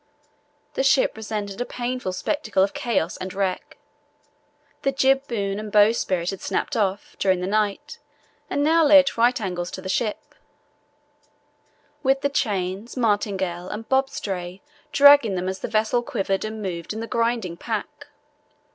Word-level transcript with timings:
The 0.73 0.81
ship 0.81 1.13
presented 1.13 1.61
a 1.61 1.63
painful 1.65 2.11
spectacle 2.13 2.63
of 2.63 2.73
chaos 2.73 3.17
and 3.17 3.31
wreck. 3.35 3.77
The 4.81 4.91
jib 4.91 5.27
boom 5.27 5.59
and 5.59 5.71
bowsprit 5.71 6.31
had 6.31 6.41
snapped 6.41 6.75
off 6.75 7.15
during 7.19 7.39
the 7.39 7.45
night 7.45 7.99
and 8.49 8.63
now 8.63 8.83
lay 8.83 8.97
at 8.97 9.15
right 9.15 9.39
angles 9.39 9.69
to 9.69 9.79
the 9.81 9.87
ship, 9.89 10.33
with 12.01 12.21
the 12.21 12.29
chains, 12.29 12.97
martingale, 12.97 13.69
and 13.69 13.87
bob 13.89 14.09
stay 14.09 14.63
dragging 14.91 15.35
them 15.35 15.47
as 15.47 15.59
the 15.59 15.67
vessel 15.67 16.01
quivered 16.01 16.43
and 16.45 16.63
moved 16.63 16.93
in 16.93 16.99
the 16.99 17.05
grinding 17.05 17.55
pack. 17.55 18.07